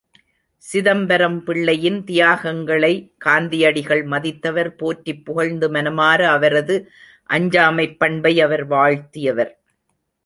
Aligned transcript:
சிதம்பரம் 0.57 1.43
பிள்ளையின் 1.43 2.03
தியாகங்களை 2.03 3.13
காந்தியடிகள் 3.17 4.05
மதித்தவர் 4.05 4.75
போற்றிப் 4.77 5.25
புகழ்ந்து 5.25 5.71
மனமார 5.71 6.23
அவரது 6.23 6.89
அஞ்சாமைப் 7.29 7.99
பண்பை 7.99 8.41
அவர் 8.41 8.65
வாழ்த்தியவர். 8.65 9.61